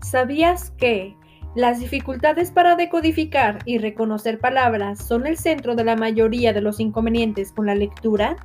[0.00, 1.16] ¿Sabías que
[1.54, 6.78] las dificultades para decodificar y reconocer palabras son el centro de la mayoría de los
[6.78, 8.36] inconvenientes con la lectura?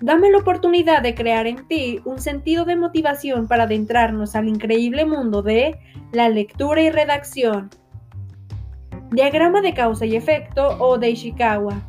[0.00, 5.04] Dame la oportunidad de crear en ti un sentido de motivación para adentrarnos al increíble
[5.04, 5.78] mundo de
[6.12, 7.68] la lectura y redacción.
[9.10, 11.82] Diagrama de causa y efecto o de Ishikawa.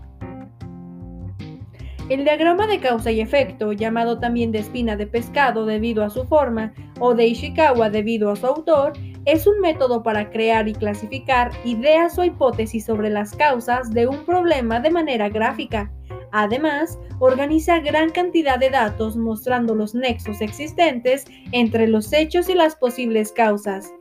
[2.10, 6.26] El diagrama de causa y efecto, llamado también de espina de pescado debido a su
[6.26, 8.94] forma, o de Ishikawa debido a su autor,
[9.26, 14.26] es un método para crear y clasificar ideas o hipótesis sobre las causas de un
[14.26, 15.92] problema de manera gráfica.
[16.32, 22.76] Además, organiza gran cantidad de datos mostrando los nexos existentes entre los hechos y las
[22.76, 23.94] posibles causas.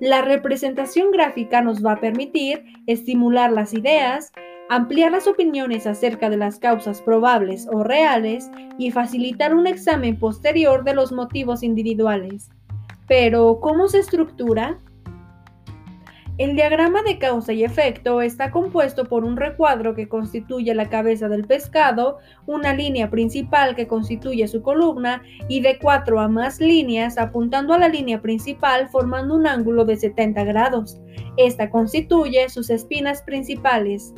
[0.00, 4.32] La representación gráfica nos va a permitir estimular las ideas,
[4.68, 10.84] ampliar las opiniones acerca de las causas probables o reales y facilitar un examen posterior
[10.84, 12.50] de los motivos individuales.
[13.06, 14.78] Pero, ¿cómo se estructura?
[16.36, 21.28] El diagrama de causa y efecto está compuesto por un recuadro que constituye la cabeza
[21.28, 27.18] del pescado, una línea principal que constituye su columna y de cuatro a más líneas
[27.18, 31.00] apuntando a la línea principal formando un ángulo de 70 grados.
[31.36, 34.12] Esta constituye sus espinas principales.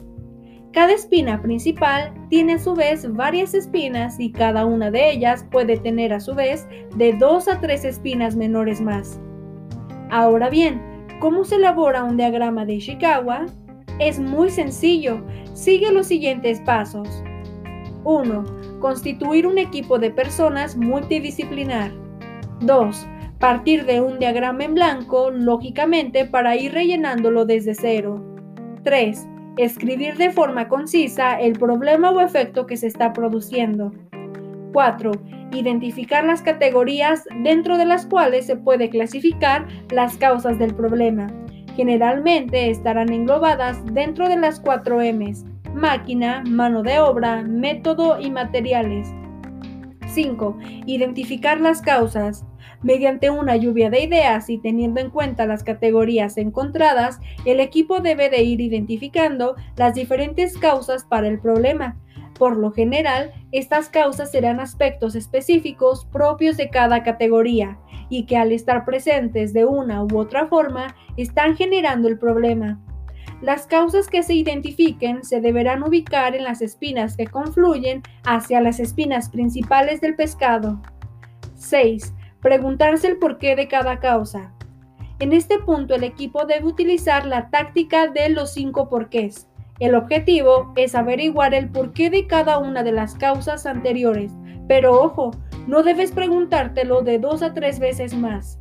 [0.77, 5.79] Cada espina principal tiene a su vez varias espinas y cada una de ellas puede
[5.79, 9.19] tener a su vez de dos a tres espinas menores más.
[10.11, 10.83] Ahora bien,
[11.19, 13.47] ¿cómo se elabora un diagrama de Ishikawa?
[14.01, 17.09] Es muy sencillo, sigue los siguientes pasos.
[18.05, 18.45] 1.
[18.79, 21.91] Constituir un equipo de personas multidisciplinar.
[22.61, 23.07] 2.
[23.39, 28.23] Partir de un diagrama en blanco, lógicamente, para ir rellenándolo desde cero.
[28.83, 29.27] 3
[29.57, 33.91] Escribir de forma concisa el problema o efecto que se está produciendo.
[34.75, 35.13] 4.
[35.53, 41.29] Identificar las categorías dentro de las cuales se puede clasificar las causas del problema.
[41.75, 49.09] Generalmente estarán englobadas dentro de las 4 M's, máquina, mano de obra, método y materiales.
[50.17, 50.57] 5.
[50.87, 52.47] Identificar las causas.
[52.83, 58.31] Mediante una lluvia de ideas y teniendo en cuenta las categorías encontradas, el equipo debe
[58.31, 61.99] de ir identificando las diferentes causas para el problema.
[62.39, 67.79] Por lo general, estas causas serán aspectos específicos propios de cada categoría
[68.09, 72.81] y que al estar presentes de una u otra forma están generando el problema.
[73.43, 78.81] Las causas que se identifiquen se deberán ubicar en las espinas que confluyen hacia las
[78.81, 80.81] espinas principales del pescado.
[81.55, 82.15] 6.
[82.41, 84.53] Preguntarse el porqué de cada causa.
[85.19, 89.49] En este punto el equipo debe utilizar la táctica de los cinco porqués.
[89.81, 94.33] El objetivo es averiguar el porqué de cada una de las causas anteriores,
[94.69, 95.33] pero ojo,
[95.67, 98.59] no debes preguntártelo de dos a tres veces más.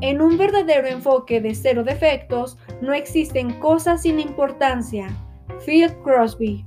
[0.00, 5.08] En un verdadero enfoque de cero defectos, no existen cosas sin importancia.
[5.66, 6.64] Phil Crosby